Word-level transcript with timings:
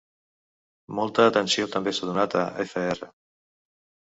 Molta 0.99 1.27
atenció 1.31 1.67
també 1.75 1.93
s'ha 1.99 2.09
donat 2.09 2.39
a 2.41 2.49
fr. 2.73 3.07